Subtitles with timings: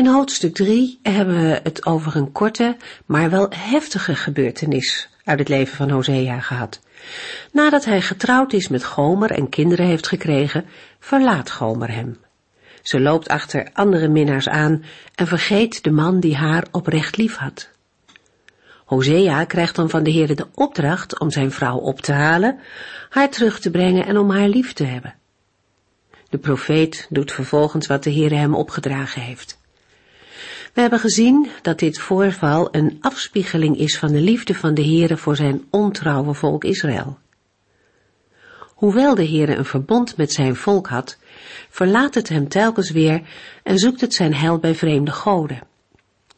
[0.00, 5.48] In hoofdstuk 3 hebben we het over een korte, maar wel heftige gebeurtenis uit het
[5.48, 6.80] leven van Hosea gehad.
[7.52, 10.64] Nadat hij getrouwd is met Gomer en kinderen heeft gekregen,
[10.98, 12.18] verlaat Gomer hem.
[12.82, 17.70] Ze loopt achter andere minnaars aan en vergeet de man die haar oprecht lief had.
[18.84, 22.58] Hosea krijgt dan van de Heer de opdracht om zijn vrouw op te halen,
[23.08, 25.14] haar terug te brengen en om haar lief te hebben.
[26.28, 29.59] De profeet doet vervolgens wat de Heer hem opgedragen heeft.
[30.74, 35.16] We hebben gezien dat dit voorval een afspiegeling is van de liefde van de Heere
[35.16, 37.18] voor zijn ontrouwe volk Israël.
[38.74, 41.18] Hoewel de Heere een verbond met zijn volk had,
[41.70, 43.22] verlaat het hem telkens weer
[43.62, 45.60] en zoekt het zijn heil bij vreemde goden.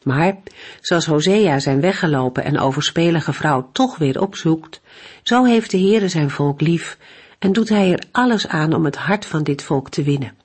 [0.03, 0.37] Maar,
[0.81, 4.81] zoals Hosea zijn weggelopen en overspelige vrouw toch weer opzoekt,
[5.23, 6.97] zo heeft de Heere zijn volk lief
[7.39, 10.42] en doet hij er alles aan om het hart van dit volk te winnen.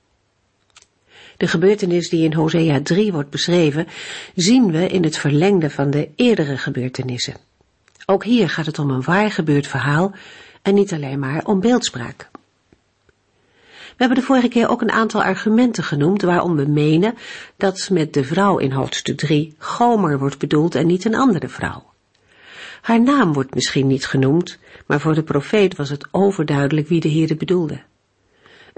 [1.39, 3.87] De gebeurtenis die in Hosea 3 wordt beschreven,
[4.35, 7.33] zien we in het verlengde van de eerdere gebeurtenissen.
[8.05, 10.11] Ook hier gaat het om een waar gebeurd verhaal
[10.61, 12.29] en niet alleen maar om beeldspraak.
[13.71, 17.15] We hebben de vorige keer ook een aantal argumenten genoemd waarom we menen
[17.57, 21.93] dat met de vrouw in hoofdstuk 3 Gomer wordt bedoeld en niet een andere vrouw.
[22.81, 27.11] Haar naam wordt misschien niet genoemd, maar voor de profeet was het overduidelijk wie de
[27.11, 27.81] Heere bedoelde.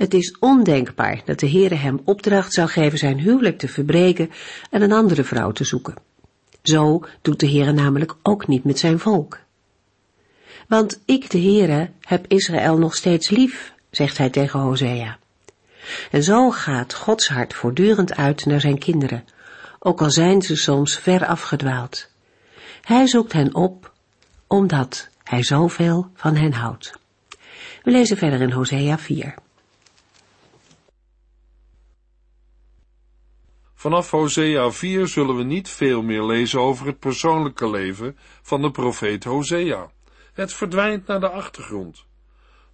[0.02, 4.31] Het is ondenkbaar dat de Heere hem opdracht zou geven zijn huwelijk te verbreken
[4.69, 5.95] en een andere vrouw te zoeken.
[6.63, 9.39] Zo doet de Heere namelijk ook niet met zijn volk.
[10.67, 15.17] Want ik, de Heere, heb Israël nog steeds lief, zegt hij tegen Hosea.
[16.11, 19.25] En zo gaat Gods hart voortdurend uit naar zijn kinderen,
[19.79, 22.09] ook al zijn ze soms ver afgedwaald.
[22.81, 23.94] Hij zoekt hen op,
[24.47, 26.94] omdat hij zoveel van hen houdt.
[27.84, 29.35] We lezen verder in Hosea 4.
[33.81, 38.72] Vanaf Hosea 4 zullen we niet veel meer lezen over het persoonlijke leven van de
[38.72, 39.92] profeet Hosea.
[40.34, 42.06] Het verdwijnt naar de achtergrond.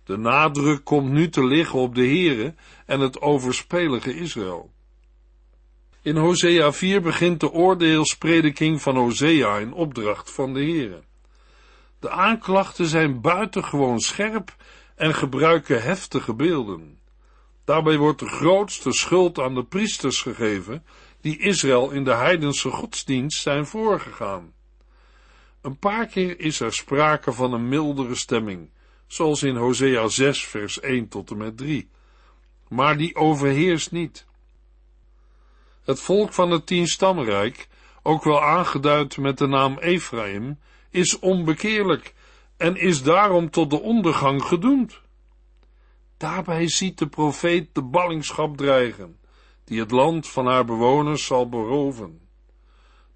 [0.04, 4.72] De nadruk komt nu te liggen op de Here en het overspelige Israël.
[6.02, 11.04] In Hosea 4 begint de oordeelsprediking van Hosea in opdracht van de Here.
[12.00, 14.56] De aanklachten zijn buitengewoon scherp
[14.96, 17.00] en gebruiken heftige beelden.
[17.68, 20.86] Daarbij wordt de grootste schuld aan de priesters gegeven,
[21.22, 24.54] die Israël in de heidense godsdienst zijn voorgegaan.
[25.62, 28.70] Een paar keer is er sprake van een mildere stemming,
[29.08, 31.90] zoals in Hosea 6 vers 1 tot en met 3.
[32.68, 34.26] Maar die overheerst niet.
[35.84, 37.68] Het volk van het tienstammenrijk,
[38.04, 42.14] ook wel aangeduid met de naam Ephraim, is onbekeerlijk
[42.58, 45.06] en is daarom tot de ondergang gedoemd.
[46.18, 49.18] Daarbij ziet de profeet de ballingschap dreigen,
[49.64, 52.22] die het land van haar bewoners zal beroven.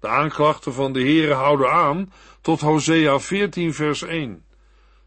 [0.00, 4.44] De aanklachten van de Heere houden aan tot Hosea 14 vers 1.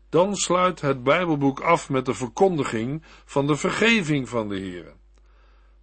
[0.09, 4.94] Dan sluit het Bijbelboek af met de verkondiging van de vergeving van de Heere.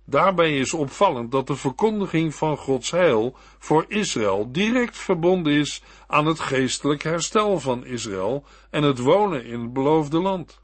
[0.05, 6.27] Daarbij is opvallend dat de verkondiging van Gods heil voor Israël direct verbonden is aan
[6.27, 10.61] het geestelijk herstel van Israël en het wonen in het beloofde land.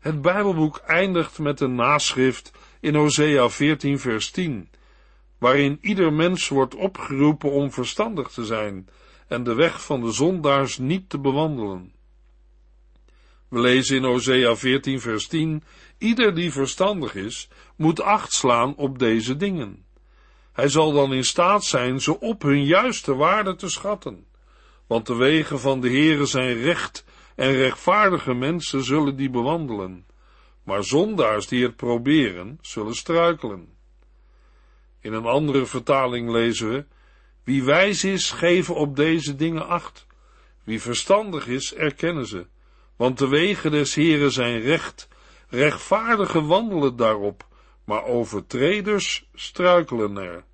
[0.00, 4.68] Het Bijbelboek eindigt met een naschrift in Hosea 14 vers 10,
[5.38, 8.88] waarin ieder mens wordt opgeroepen om verstandig te zijn
[9.28, 11.92] en de weg van de zondaars niet te bewandelen.
[13.48, 15.62] We lezen in Hosea 14 vers 10,
[15.98, 19.84] ieder die verstandig is, moet acht slaan op deze dingen.
[20.52, 24.26] Hij zal dan in staat zijn ze op hun juiste waarde te schatten,
[24.86, 27.04] want de wegen van de Heere zijn recht
[27.40, 30.06] en rechtvaardige mensen zullen die bewandelen,
[30.62, 33.68] maar zondaars die het proberen, zullen struikelen.
[35.00, 36.84] In een andere vertaling lezen we,
[37.44, 40.06] wie wijs is, geven op deze dingen acht.
[40.64, 42.46] Wie verstandig is, erkennen ze,
[42.96, 45.08] want de wegen des Heren zijn recht,
[45.48, 47.46] rechtvaardigen wandelen daarop,
[47.84, 50.44] maar overtreders struikelen er.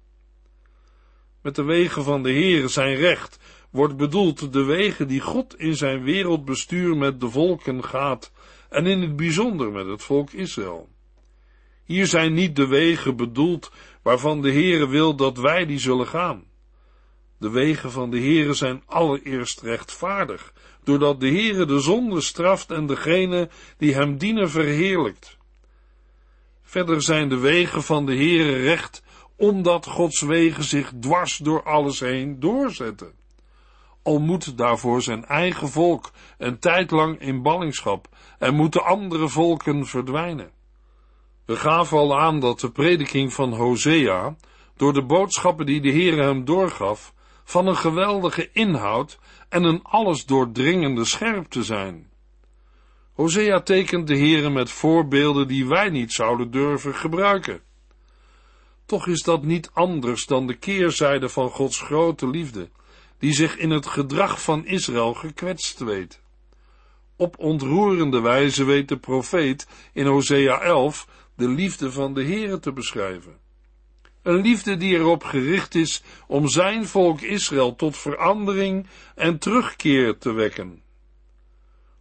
[1.42, 3.38] Met de wegen van de Heere zijn recht
[3.76, 8.32] wordt bedoeld de wegen die God in zijn wereldbestuur met de volken gaat
[8.68, 10.88] en in het bijzonder met het volk Israël.
[11.84, 13.70] Hier zijn niet de wegen bedoeld
[14.02, 16.44] waarvan de Heere wil dat wij die zullen gaan.
[17.38, 20.52] De wegen van de Heere zijn allereerst rechtvaardig,
[20.84, 23.48] doordat de Heere de zonde straft en degene
[23.78, 25.36] die hem dienen verheerlijkt.
[26.62, 29.02] Verder zijn de wegen van de Heere recht,
[29.36, 33.24] omdat Gods wegen zich dwars door alles heen doorzetten.
[34.06, 38.08] Al moet daarvoor zijn eigen volk een tijd lang in ballingschap
[38.38, 40.50] en moeten andere volken verdwijnen.
[41.44, 44.36] We gaven al aan dat de prediking van Hosea,
[44.76, 47.14] door de boodschappen die de Heere hem doorgaf,
[47.44, 49.18] van een geweldige inhoud
[49.48, 52.10] en een alles doordringende scherpte zijn.
[53.12, 57.60] Hosea tekent de Heere met voorbeelden die wij niet zouden durven gebruiken.
[58.84, 62.68] Toch is dat niet anders dan de keerzijde van Gods grote liefde,
[63.18, 66.22] die zich in het gedrag van Israël gekwetst weet.
[67.16, 72.72] Op ontroerende wijze weet de profeet in Hosea 11 de liefde van de Heere te
[72.72, 73.38] beschrijven.
[74.22, 80.32] Een liefde die erop gericht is om zijn volk Israël tot verandering en terugkeer te
[80.32, 80.82] wekken.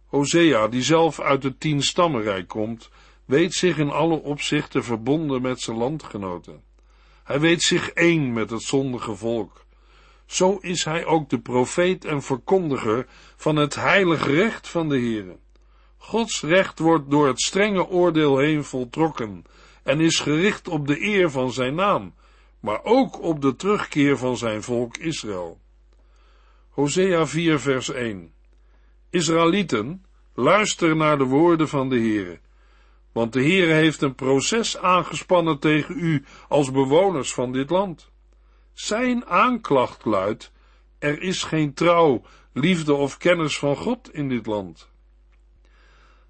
[0.06, 2.90] Hosea, die zelf uit het tien stammenrijk komt,
[3.24, 6.62] weet zich in alle opzichten verbonden met zijn landgenoten.
[7.24, 9.65] Hij weet zich één met het zondige volk.
[10.26, 13.06] Zo is hij ook de profeet en verkondiger
[13.36, 15.36] van het heilige recht van de Heere.
[15.96, 19.44] Gods recht wordt door het strenge oordeel heen voltrokken
[19.82, 22.14] en is gericht op de eer van zijn naam,
[22.60, 25.60] maar ook op de terugkeer van zijn volk Israël.
[26.70, 28.32] Hosea 4 vers 1
[29.10, 32.38] Israëlieten, luister naar de woorden van de Heere,
[33.12, 38.10] want de Heere heeft een proces aangespannen tegen u als bewoners van dit land.
[38.76, 40.52] Zijn aanklacht luidt,
[40.98, 44.88] er is geen trouw, liefde of kennis van God in dit land.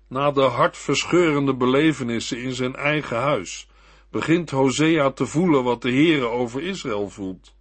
[0.08, 3.69] Na de hartverscheurende belevenissen in zijn eigen huis,
[4.10, 7.54] begint Hosea te voelen wat de Heere over Israël voelt.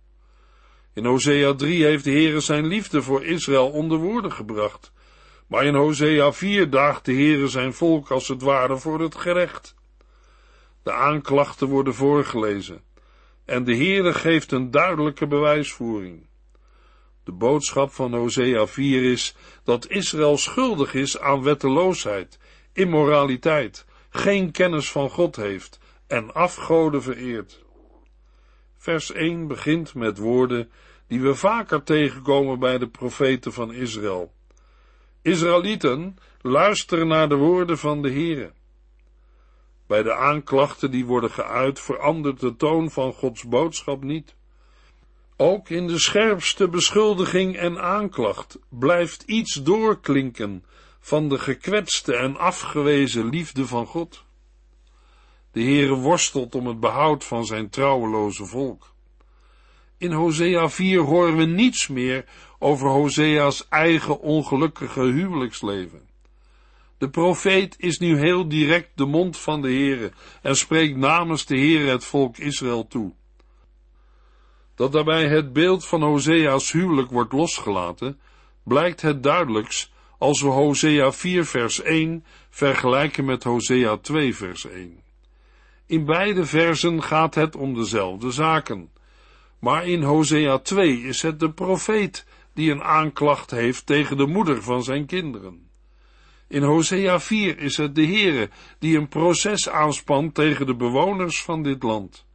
[0.93, 4.91] In Hosea 3 heeft de Heere zijn liefde voor Israël onder woorden gebracht,
[5.47, 9.75] maar in Hosea 4 daagt de Heere zijn volk als het ware voor het gerecht.
[10.83, 12.93] De aanklachten worden voorgelezen
[13.45, 16.27] en de Heere geeft een duidelijke bewijsvoering.
[17.23, 22.39] De boodschap van Hosea 4 is dat Israël schuldig is aan wetteloosheid,
[22.73, 27.63] immoraliteit, geen kennis van God heeft en afgoden vereert.
[28.77, 30.71] Vers 1 begint met woorden
[31.07, 34.33] die we vaker tegenkomen bij de profeten van Israël.
[35.21, 38.51] Israëlieten, luister naar de woorden van de Heere.
[39.87, 44.35] Bij de aanklachten die worden geuit verandert de toon van Gods boodschap niet.
[45.37, 50.63] Ook in de scherpste beschuldiging en aanklacht blijft iets doorklinken
[50.99, 54.23] van de gekwetste en afgewezen liefde van God.
[55.51, 58.93] De Heere worstelt om het behoud van zijn trouweloze volk.
[59.97, 62.25] In Hosea 4 horen we niets meer
[62.59, 66.14] over Hosea's eigen ongelukkige huwelijksleven.
[66.97, 70.11] De profeet is nu heel direct de mond van de Heere
[70.41, 73.13] en spreekt namens de Heere het volk Israël toe.
[74.75, 78.19] Dat daarbij het beeld van Hosea's huwelijk wordt losgelaten,
[78.63, 84.99] blijkt het duidelijkst als we Hosea 4 vers 1 vergelijken met Hosea 2 vers 1.
[85.85, 88.91] In beide versen gaat het om dezelfde zaken.
[89.59, 94.63] Maar in Hosea 2 is het de profeet die een aanklacht heeft tegen de moeder
[94.63, 95.64] van zijn kinderen.
[96.47, 98.49] In Hosea 4 is het de Heere
[98.79, 102.25] die een proces aanspant tegen de bewoners van dit land.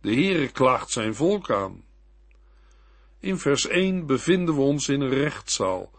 [0.00, 1.84] De Heere klaagt zijn volk aan.
[3.20, 5.90] In vers 1 bevinden we ons in een rechtszaal,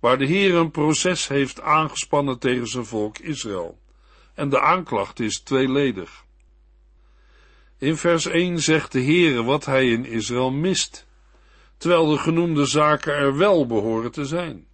[0.00, 3.78] waar de Heer een proces heeft aangespannen tegen zijn volk Israël.
[4.34, 6.24] En de aanklacht is tweeledig.
[7.78, 11.06] In vers 1 zegt de Heere wat hij in Israël mist,
[11.76, 14.66] terwijl de genoemde zaken er wel behoren te zijn.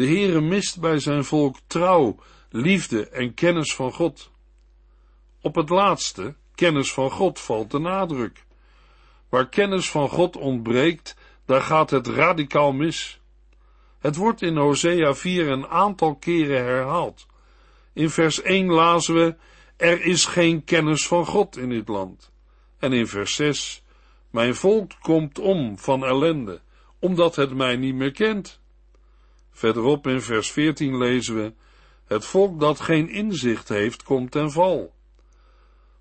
[0.00, 2.16] De Heere mist bij zijn volk trouw,
[2.50, 4.30] liefde en kennis van God.
[5.40, 8.44] Op het laatste, kennis van God, valt de nadruk.
[9.28, 13.20] Waar kennis van God ontbreekt, daar gaat het radicaal mis.
[13.98, 17.26] Het wordt in Hosea 4 een aantal keren herhaald.
[17.92, 19.36] In vers 1 lazen we,
[19.76, 22.32] er is geen kennis van God in dit land.
[22.78, 23.82] En in vers 6,
[24.30, 26.60] mijn volk komt om van ellende,
[26.98, 28.59] omdat het mij niet meer kent.
[29.60, 31.52] Verderop in vers 14 lezen we,
[32.04, 34.94] het volk dat geen inzicht heeft, komt ten val.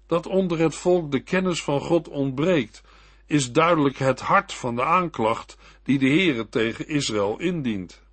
[0.08, 2.84] Dat onder het volk de kennis van God ontbreekt,
[3.26, 8.04] is duidelijk het hart van de aanklacht die de Heere tegen Israël indient.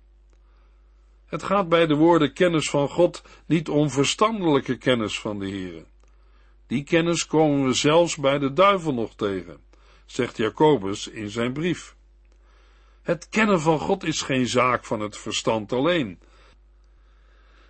[1.25, 5.85] Het gaat bij de woorden kennis van God niet om verstandelijke kennis van de Heere.
[6.67, 9.57] Die kennis komen we zelfs bij de duivel nog tegen,
[10.05, 11.96] zegt Jacobus in zijn brief.
[13.07, 16.19] Het kennen van God is geen zaak van het verstand alleen.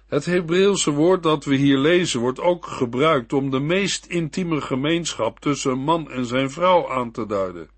[0.08, 5.40] Het Hebreeuwse woord dat we hier lezen wordt ook gebruikt om de meest intieme gemeenschap
[5.40, 7.70] tussen een man en zijn vrouw aan te duiden.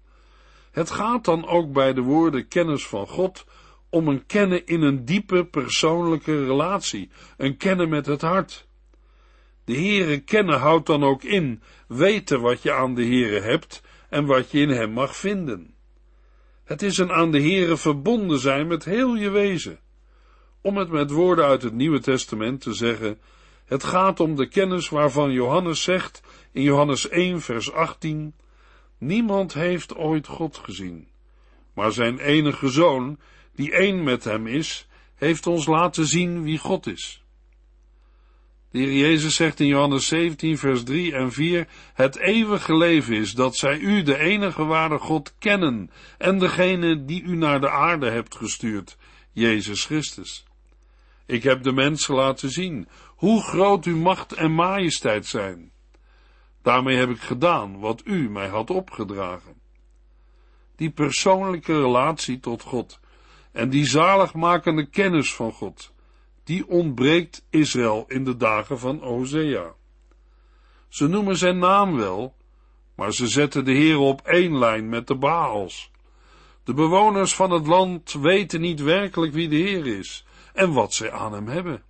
[0.72, 3.46] Het gaat dan ook bij de woorden kennis van God
[3.90, 8.68] om een kennen in een diepe persoonlijke relatie, een kennen met het hart.
[9.66, 14.26] De Heere kennen houdt dan ook in weten wat je aan de Heere hebt en
[14.26, 15.78] wat je in hem mag vinden.
[16.70, 19.80] Het is een aan de Heere verbonden zijn met heel je wezen.
[20.62, 23.20] Om het met woorden uit het Nieuwe Testament te zeggen,
[23.66, 26.22] het gaat om de kennis waarvan Johannes zegt
[26.52, 28.34] in Johannes 1 vers 18,
[28.98, 31.08] niemand heeft ooit God gezien,
[31.74, 33.20] maar zijn enige zoon,
[33.56, 37.24] die één met hem is, heeft ons laten zien wie God is.
[38.72, 43.34] De Heer Jezus zegt in Johannes 17, vers 3 en 4, het eeuwige leven is
[43.34, 48.10] dat zij u, de enige ware God, kennen en degene die u naar de aarde
[48.10, 48.98] hebt gestuurd,
[49.32, 50.46] Jezus Christus.
[51.26, 55.72] Ik heb de mensen laten zien hoe groot uw macht en majesteit zijn.
[56.62, 59.54] Daarmee heb ik gedaan wat u mij had opgedragen.
[60.76, 63.00] Die persoonlijke relatie tot God
[63.52, 65.94] en die zaligmakende kennis van God,
[66.50, 69.74] die ontbreekt Israël in de dagen van Hosea.
[70.88, 72.36] Ze noemen zijn naam wel,
[72.96, 75.92] maar ze zetten de Heer op één lijn met de Baals.
[76.64, 81.12] De bewoners van het land weten niet werkelijk wie de Heer is en wat zij
[81.12, 81.84] aan hem hebben.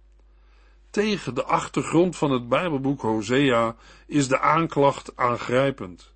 [0.89, 3.75] Tegen de achtergrond van het Bijbelboek Hosea
[4.07, 6.13] is de aanklacht aangrijpend.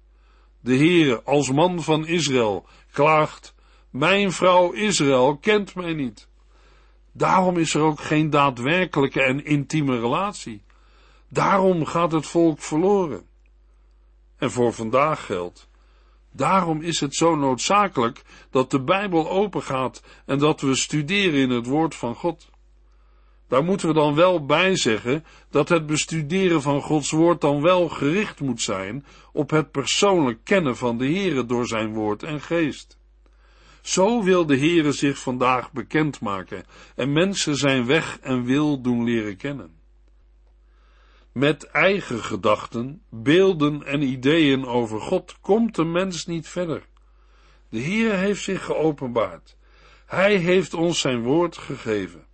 [0.59, 3.55] De Heere als man van Israël klaagt,
[3.89, 6.31] mijn vrouw Israël kent mij niet.
[7.13, 10.63] Daarom is er ook geen daadwerkelijke en intieme relatie.
[11.27, 13.25] Daarom gaat het volk verloren.
[14.37, 15.67] En voor vandaag geldt.
[16.31, 21.65] Daarom is het zo noodzakelijk dat de Bijbel opengaat en dat we studeren in het
[21.65, 22.49] woord van God.
[23.47, 27.89] Daar moeten we dan wel bij zeggen dat het bestuderen van Gods woord dan wel
[27.89, 32.97] gericht moet zijn op het persoonlijk kennen van de Heere door zijn woord en geest.
[33.83, 36.63] Zo wil de Heere zich vandaag bekendmaken
[36.95, 39.71] en mensen zijn weg en wil doen leren kennen.
[41.31, 46.87] Met eigen gedachten, beelden en ideeën over God komt de mens niet verder.
[47.69, 49.57] De Heer heeft zich geopenbaard.
[50.05, 52.25] Hij heeft ons zijn woord gegeven.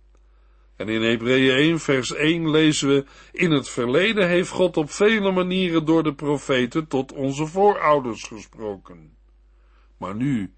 [0.76, 5.32] En in Hebreeën 1 vers 1 lezen we, in het verleden heeft God op vele
[5.32, 9.16] manieren door de profeten tot onze voorouders gesproken.
[9.96, 10.52] Maar nu,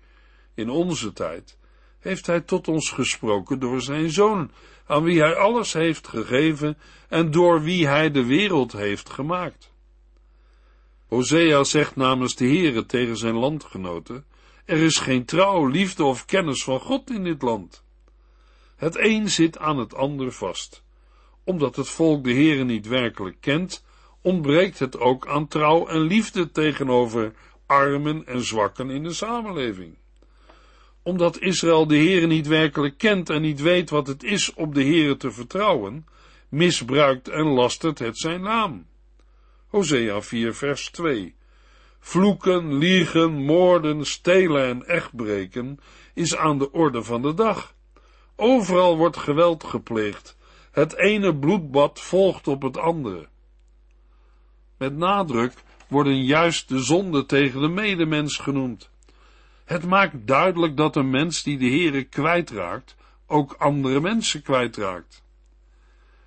[0.55, 1.59] in onze tijd,
[1.99, 4.51] heeft hij tot ons gesproken door zijn zoon,
[4.87, 6.79] aan wie hij alles heeft gegeven
[7.09, 9.73] en door wie hij de wereld heeft gemaakt.
[11.07, 14.25] Hosea zegt namens de Heere tegen zijn landgenoten,
[14.65, 17.85] er is geen trouw, liefde of kennis van God in dit land.
[18.77, 20.85] Het een zit aan het ander vast.
[21.45, 23.85] Omdat het volk de Heere niet werkelijk kent,
[24.21, 27.33] ontbreekt het ook aan trouw en liefde tegenover
[27.67, 29.97] armen en zwakken in de samenleving
[31.03, 34.83] omdat Israël de Heere niet werkelijk kent en niet weet wat het is op de
[34.83, 36.07] Heere te vertrouwen,
[36.49, 38.87] misbruikt en lastert het zijn naam.
[39.67, 41.35] Hosea 4 vers 2
[42.05, 45.79] Vloeken, liegen, moorden, stelen en echtbreken
[46.15, 47.75] is aan de orde van de dag.
[48.37, 50.37] Overal wordt geweld gepleegd.
[50.71, 53.29] Het ene bloedbad volgt op het andere.
[54.79, 55.53] Met nadruk
[55.89, 58.91] worden juist de zonden tegen de medemens genoemd.
[59.65, 65.23] Het maakt duidelijk dat een mens die de Heere kwijtraakt, ook andere mensen kwijtraakt.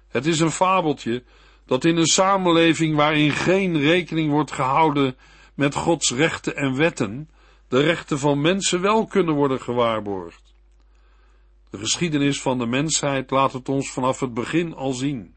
[0.08, 1.24] Het is een fabeltje
[1.66, 5.18] dat in een samenleving waarin geen rekening wordt gehouden
[5.54, 7.30] met Gods rechten en wetten,
[7.68, 10.54] de rechten van mensen wel kunnen worden gewaarborgd.
[11.70, 15.36] De geschiedenis van de mensheid laat het ons vanaf het begin al zien.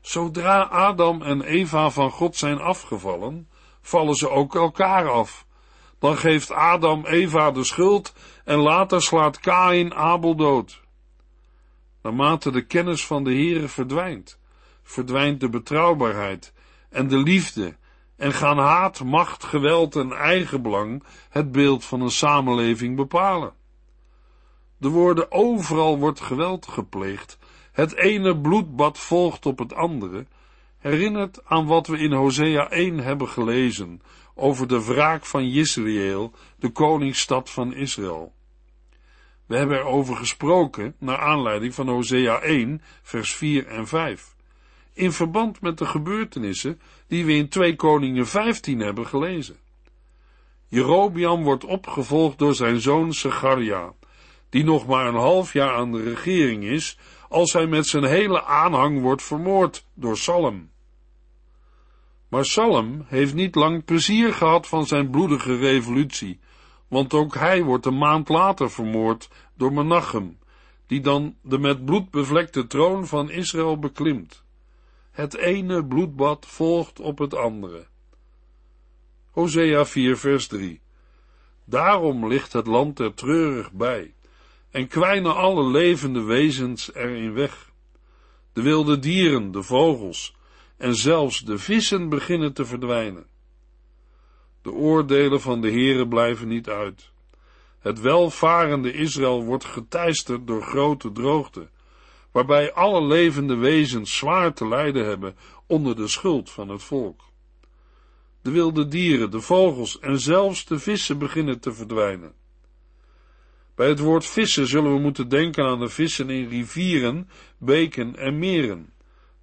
[0.00, 3.48] Zodra Adam en Eva van God zijn afgevallen,
[3.80, 5.46] vallen ze ook elkaar af
[6.00, 8.12] dan geeft Adam Eva de schuld
[8.44, 10.80] en later slaat Kain Abel dood.
[12.02, 14.38] Naarmate de kennis van de Heere verdwijnt,
[14.82, 16.52] verdwijnt de betrouwbaarheid
[16.88, 17.76] en de liefde
[18.16, 23.52] en gaan haat, macht, geweld en eigenbelang het beeld van een samenleving bepalen.
[24.76, 27.38] De woorden overal wordt geweld gepleegd,
[27.72, 30.26] het ene bloedbad volgt op het andere,
[30.78, 34.02] herinnert aan wat we in Hosea 1 hebben gelezen
[34.40, 38.32] over de wraak van Israël, de koningsstad van Israël.
[39.46, 44.34] We hebben erover gesproken naar aanleiding van Hosea 1, vers 4 en 5.
[44.92, 49.56] in verband met de gebeurtenissen die we in 2 Koningen 15 hebben gelezen.
[50.68, 53.92] Jerobiam wordt opgevolgd door zijn zoon Segaria,
[54.48, 58.44] die nog maar een half jaar aan de regering is, als hij met zijn hele
[58.44, 60.70] aanhang wordt vermoord door Salem.
[62.30, 66.40] Maar Salem heeft niet lang plezier gehad van zijn bloedige revolutie,
[66.88, 70.38] want ook hij wordt een maand later vermoord door Menachem,
[70.86, 74.44] die dan de met bloed bevlekte troon van Israël beklimt.
[75.10, 77.86] Het ene bloedbad volgt op het andere.
[79.30, 80.80] Hosea 4 vers 3
[81.64, 84.14] Daarom ligt het land er treurig bij,
[84.70, 87.70] en kwijnen alle levende wezens erin weg.
[88.52, 90.36] De wilde dieren, de vogels,
[90.80, 93.26] en zelfs de vissen beginnen te verdwijnen.
[94.62, 97.10] De oordelen van de Heere blijven niet uit.
[97.78, 101.68] Het welvarende Israël wordt geteisterd door grote droogte,
[102.32, 107.24] waarbij alle levende wezens zwaar te lijden hebben onder de schuld van het volk.
[108.42, 112.32] De wilde dieren, de vogels en zelfs de vissen beginnen te verdwijnen.
[113.74, 118.38] Bij het woord vissen zullen we moeten denken aan de vissen in rivieren, beken en
[118.38, 118.92] meren.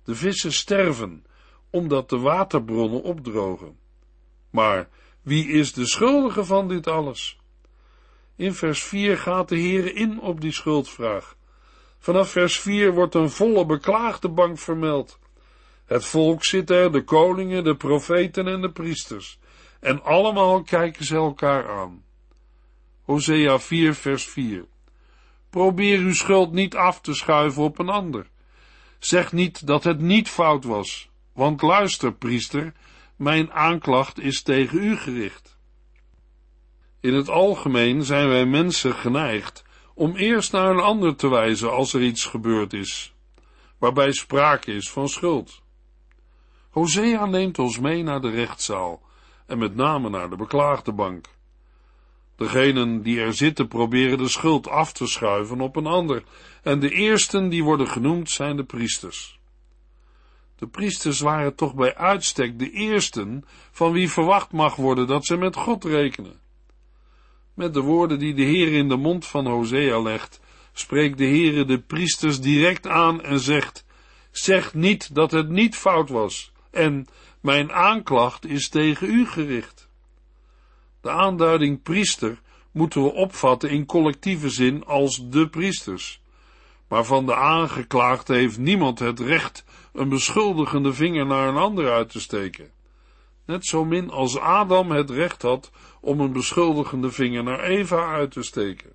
[0.04, 1.26] De vissen sterven,
[1.70, 3.78] omdat de waterbronnen opdrogen.
[4.50, 4.90] Maar
[5.22, 7.40] wie is de schuldige van dit alles?
[8.36, 11.36] In vers 4 gaat de Heer in op die schuldvraag.
[12.00, 15.20] Vanaf vers 4 wordt een volle beklaagde bank vermeld.
[15.86, 19.40] Het volk zit er, de koningen, de profeten en de priesters.
[19.80, 22.04] En allemaal kijken ze elkaar aan.
[23.02, 24.66] Hosea 4 vers 4
[25.50, 28.30] Probeer uw schuld niet af te schuiven op een ander.
[29.00, 32.74] Zeg niet dat het niet fout was, want luister, priester,
[33.16, 35.58] mijn aanklacht is tegen u gericht.
[37.00, 39.64] In het algemeen zijn wij mensen geneigd
[39.94, 43.14] om eerst naar een ander te wijzen als er iets gebeurd is,
[43.78, 45.62] waarbij sprake is van schuld.
[46.70, 49.02] Hosea neemt ons mee naar de rechtszaal
[49.46, 51.26] en met name naar de beklaagde bank.
[52.36, 56.24] Degenen die er zitten proberen de schuld af te schuiven op een ander,
[56.64, 59.37] en de eersten die worden genoemd zijn de priesters.
[60.58, 65.38] De priesters waren toch bij uitstek de eersten van wie verwacht mag worden dat ze
[65.38, 66.40] met God rekenen.
[67.54, 70.40] Met de woorden die de Heer in de mond van Hosea legt,
[70.74, 73.86] spreekt de Heere de priesters direct aan en zegt,
[74.32, 77.08] zeg niet dat het niet fout was, en
[77.42, 79.90] mijn aanklacht is tegen u gericht.
[81.02, 82.42] De aanduiding priester
[82.72, 86.22] moeten we opvatten in collectieve zin als de priesters.
[86.88, 92.10] Maar van de aangeklaagde heeft niemand het recht een beschuldigende vinger naar een ander uit
[92.10, 92.72] te steken.
[93.46, 95.72] Net zo min als Adam het recht had
[96.02, 98.94] om een beschuldigende vinger naar Eva uit te steken.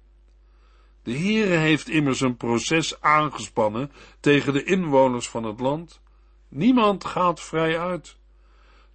[1.02, 6.00] De Heere heeft immers een proces aangespannen tegen de inwoners van het land.
[6.48, 8.16] Niemand gaat vrij uit.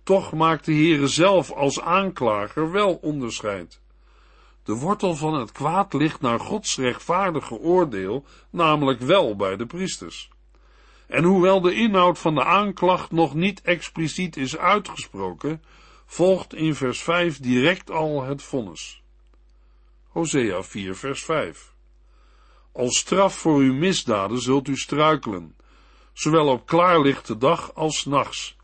[0.03, 3.81] Toch maakt de Heere zelf als aanklager wel onderscheid.
[4.67, 10.29] De wortel van het kwaad ligt naar Gods rechtvaardige oordeel, namelijk wel bij de priesters.
[11.07, 15.63] En hoewel de inhoud van de aanklacht nog niet expliciet is uitgesproken,
[16.05, 19.01] volgt in vers 5 direct al het vonnis.
[20.07, 21.73] Hosea 4 vers 5
[22.71, 25.55] Als straf voor uw misdaden zult u struikelen,
[26.13, 28.55] zowel op klaarlichte dag als nachts.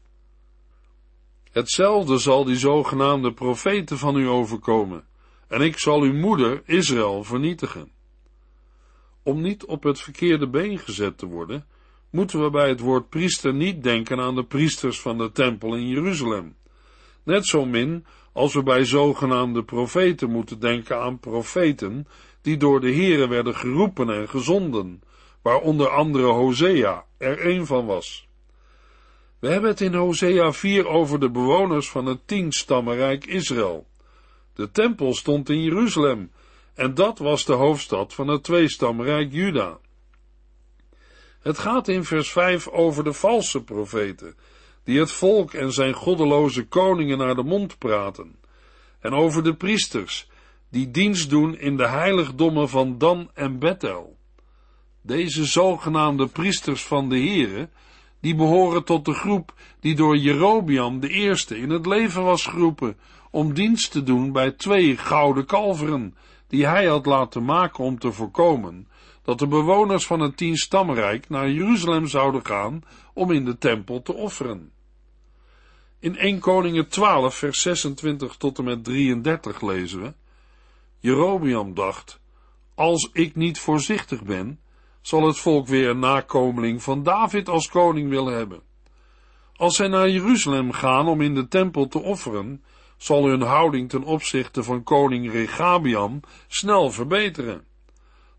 [1.51, 5.11] Hetzelfde zal die zogenaamde profeten van u overkomen,
[5.53, 7.91] en ik zal uw moeder Israël vernietigen.
[9.23, 11.65] Om niet op het verkeerde been gezet te worden,
[12.09, 15.87] moeten we bij het woord priester niet denken aan de priesters van de tempel in
[15.87, 16.55] Jeruzalem.
[17.23, 22.07] Net zo min als we bij zogenaamde profeten moeten denken aan profeten
[22.41, 25.01] die door de Here werden geroepen en gezonden,
[25.41, 28.27] waar onder andere Hosea er een van was.
[29.39, 33.91] We hebben het in Hosea 4 over de bewoners van het tienstammenrijk Israël.
[34.55, 36.31] De tempel stond in Jeruzalem
[36.73, 39.77] en dat was de hoofdstad van het tweestammenrijk Juda.
[41.41, 44.35] Het gaat in vers 5 over de valse profeten,
[44.83, 48.35] die het volk en zijn goddeloze koningen naar de mond praten,
[48.99, 50.27] en over de priesters,
[50.69, 54.17] die dienst doen in de heiligdommen van Dan en Bethel.
[55.01, 57.69] Deze zogenaamde priesters van de Here,
[58.19, 62.97] die behoren tot de groep die door Jerobiam de eerste in het leven was geroepen
[63.33, 66.15] om dienst te doen bij twee gouden kalveren,
[66.47, 68.87] die hij had laten maken om te voorkomen
[69.23, 72.81] dat de bewoners van het tienstamrijk naar Jeruzalem zouden gaan
[73.13, 74.71] om in de tempel te offeren.
[75.99, 80.13] In 1 Koningen 12 vers 26 tot en met 33 lezen we,
[80.99, 82.19] Jerobiam dacht,
[82.75, 84.59] als ik niet voorzichtig ben,
[85.01, 88.61] zal het volk weer een nakomeling van David als koning willen hebben.
[89.55, 92.63] Als zij naar Jeruzalem gaan om in de tempel te offeren,
[92.97, 97.65] zal hun houding ten opzichte van koning Regabiam snel verbeteren.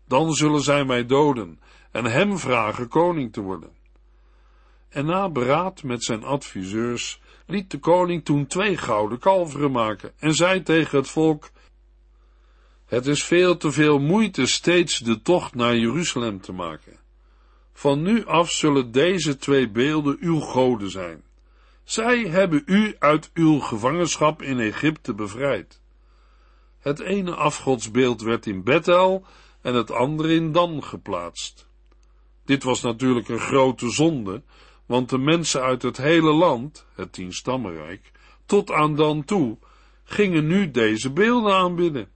[0.07, 1.59] Dan zullen zij mij doden
[1.91, 3.69] en hem vragen koning te worden.
[4.89, 10.33] En na beraad met zijn adviseurs liet de koning toen twee gouden kalveren maken en
[10.33, 11.49] zei tegen het volk,
[12.85, 16.99] het is veel te veel moeite steeds de tocht naar Jeruzalem te maken.
[17.73, 21.23] Van nu af zullen deze twee beelden uw goden zijn.
[21.85, 25.81] Zij hebben u uit uw gevangenschap in Egypte bevrijd.
[26.79, 29.25] Het ene afgodsbeeld werd in Bethel
[29.61, 31.67] en het andere in Dan geplaatst.
[32.45, 34.43] Dit was natuurlijk een grote zonde,
[34.85, 38.11] want de mensen uit het hele land, het tienstammenrijk,
[38.45, 39.57] tot aan Dan toe,
[40.03, 42.09] gingen nu deze beelden aanbidden.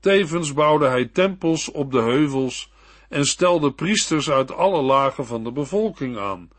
[0.00, 2.72] Tevens bouwde hij tempels op de heuvels
[3.08, 6.50] en stelde priesters uit alle lagen van de bevolking aan,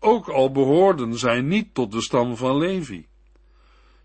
[0.00, 3.06] ook al behoorden zij niet tot de stam van Levi.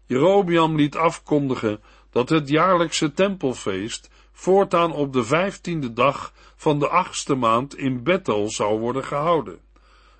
[0.06, 7.36] Jerobiam liet afkondigen dat het jaarlijkse tempelfeest voortaan op de vijftiende dag van de achtste
[7.36, 9.60] maand in Bethel zou worden gehouden,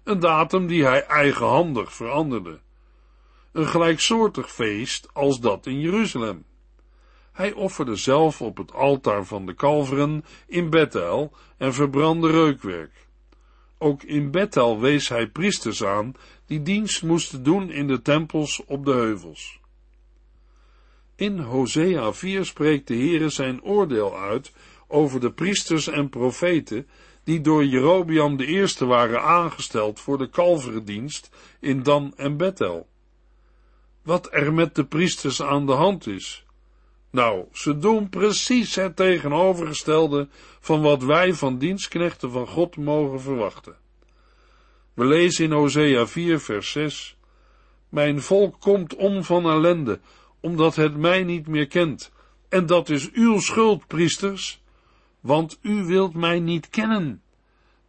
[0.04, 2.60] een datum die hij eigenhandig veranderde.
[3.52, 6.46] Een gelijksoortig feest als dat in Jeruzalem.
[7.32, 13.08] Hij offerde zelf op het altaar van de kalveren in Bethel en verbrandde reukwerk.
[13.84, 16.16] Ook in Bethel wees hij priesters aan
[16.46, 19.60] die dienst moesten doen in de tempels op de heuvels.
[21.16, 24.54] In Hosea 4 spreekt de Heere zijn oordeel uit
[24.88, 26.88] over de priesters en profeten
[27.24, 32.88] die door Jerobiam de eerste waren aangesteld voor de kalverendienst in Dan en Bethel.
[34.04, 36.46] Wat er met de priesters aan de hand is,
[37.12, 40.28] nou, ze doen precies het tegenovergestelde
[40.60, 43.76] van wat wij van dienstknechten van God mogen verwachten.
[44.94, 47.18] We lezen in Hosea 4 vers 6
[47.90, 50.00] Mijn volk komt om van ellende,
[50.40, 52.12] omdat het mij niet meer kent.
[52.50, 54.62] En dat is uw schuld, priesters,
[55.20, 57.22] want u wilt mij niet kennen.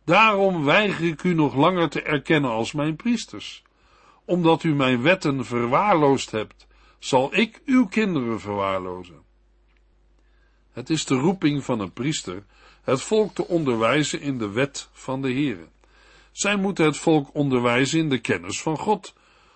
[0.05, 3.63] Daarom weiger ik u nog langer te erkennen als mijn priesters.
[4.25, 6.67] Omdat u mijn wetten verwaarloosd hebt,
[7.05, 9.23] zal ik uw kinderen verwaarlozen.
[10.73, 12.45] Het is de roeping van een priester
[12.83, 15.69] het volk te onderwijzen in de wet van de Heere.
[16.33, 19.15] Zij moeten het volk onderwijzen in de kennis van God,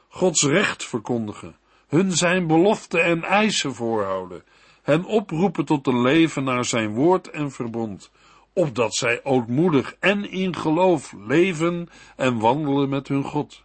[0.09, 1.57] Gods recht verkondigen,
[1.87, 4.45] hun zijn beloften en eisen voorhouden,
[4.83, 8.11] hen oproepen tot een leven naar zijn woord en verbond,
[8.53, 13.63] opdat zij ootmoedig en in geloof leven en wandelen met hun God.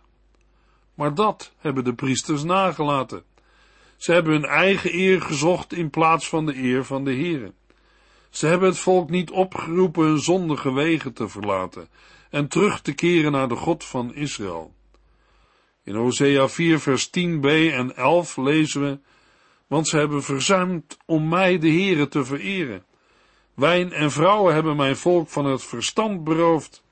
[0.94, 3.30] Maar dat hebben de priesters nagelaten.
[4.02, 7.54] Ze hebben hun eigen eer gezocht in plaats van de eer van de Heere.
[8.30, 11.88] Ze hebben het volk niet opgeroepen hun zondige wegen te verlaten
[12.30, 14.74] en terug te keren naar de God van Israël.
[15.84, 19.00] In Hosea 4 vers 10b en 11 lezen we,
[19.68, 22.86] want ze hebben verzuimd om mij de Heere te vereren.
[23.54, 26.84] Wijn en vrouwen hebben mijn volk van het verstand beroofd.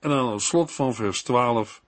[0.00, 1.82] En aan het slot van vers 12,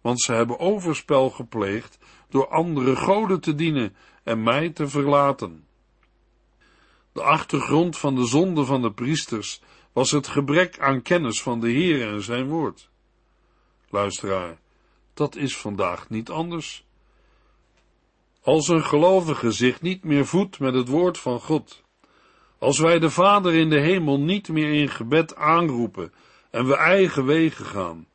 [0.00, 1.98] want ze hebben overspel gepleegd
[2.32, 5.66] door andere goden te dienen en mij te verlaten.
[7.12, 9.60] De achtergrond van de zonde van de priesters
[9.92, 12.90] was het gebrek aan kennis van de Heer en zijn woord.
[13.90, 14.58] Luisteraar,
[15.14, 16.84] dat is vandaag niet anders.
[18.42, 21.82] Als een gelovige zich niet meer voedt met het woord van God,
[22.58, 26.12] als wij de Vader in de hemel niet meer in gebed aanroepen
[26.50, 28.06] en we eigen wegen gaan,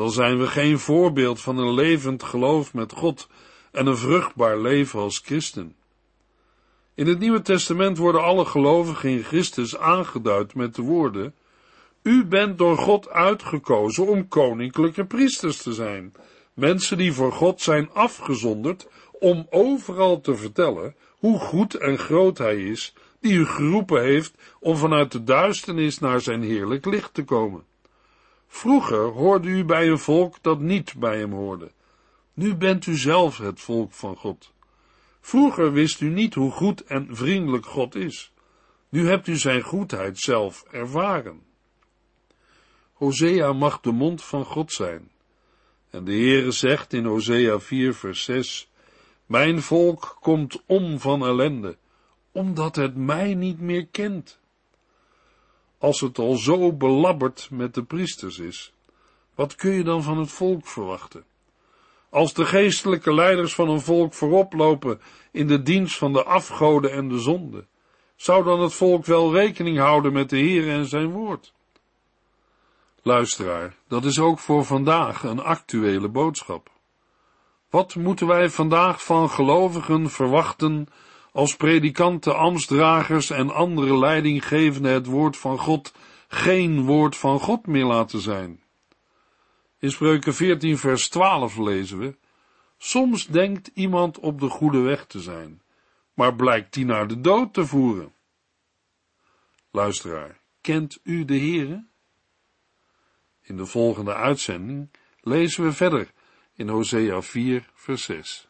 [0.00, 3.28] dan zijn we geen voorbeeld van een levend geloof met God
[3.72, 5.74] en een vruchtbaar leven als christen.
[6.94, 11.34] In het Nieuwe Testament worden alle gelovigen in Christus aangeduid met de woorden:
[12.02, 16.12] U bent door God uitgekozen om koninklijke priesters te zijn,
[16.54, 22.56] mensen die voor God zijn afgezonderd om overal te vertellen hoe goed en groot Hij
[22.56, 27.68] is, die u geroepen heeft om vanuit de duisternis naar zijn heerlijk licht te komen.
[28.52, 31.70] Vroeger hoorde u bij een volk dat niet bij hem hoorde.
[32.34, 34.52] Nu bent u zelf het volk van God.
[35.20, 38.32] Vroeger wist u niet hoe goed en vriendelijk God is.
[38.88, 41.42] Nu hebt u zijn goedheid zelf ervaren.
[42.92, 45.10] Hosea mag de mond van God zijn.
[45.90, 48.70] En de Heere zegt in Hosea 4 vers 6,
[49.26, 51.76] Mijn volk komt om van ellende,
[52.32, 54.40] omdat het mij niet meer kent.
[55.80, 58.72] Als het al zo belabberd met de priesters is,
[59.34, 61.24] wat kun je dan van het volk verwachten?
[62.08, 66.92] Als de geestelijke leiders van een volk voorop lopen in de dienst van de afgoden
[66.92, 67.66] en de zonde,
[68.16, 71.52] zou dan het volk wel rekening houden met de Heer en zijn woord?
[73.02, 76.70] Luisteraar, dat is ook voor vandaag een actuele boodschap.
[77.70, 80.88] Wat moeten wij vandaag van gelovigen verwachten
[81.32, 85.94] als predikanten, ambtsdragers en andere leidinggevenden het woord van God
[86.28, 88.62] geen woord van God meer laten zijn?
[89.78, 92.16] In Spreuken 14 vers 12 lezen we,
[92.78, 95.62] Soms denkt iemand op de goede weg te zijn,
[96.14, 98.12] maar blijkt die naar de dood te voeren.
[99.70, 101.86] Luisteraar, kent u de Heere?
[103.42, 104.90] In de volgende uitzending
[105.20, 106.12] lezen we verder
[106.54, 108.49] in Hosea 4, vers 6.